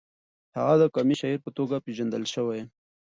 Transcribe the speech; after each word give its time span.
هغه 0.57 0.73
د 0.81 0.83
قامي 0.95 1.15
شاعر 1.21 1.39
په 1.43 1.49
توګه 1.57 1.83
پېژندل 1.85 2.23
شوی. 2.33 2.61